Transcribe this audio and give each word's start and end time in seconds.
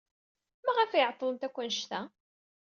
Maɣef 0.65 0.91
ay 0.91 1.05
ɛeḍḍlent 1.07 1.47
akk 1.47 1.57
anect-a? 1.63 2.01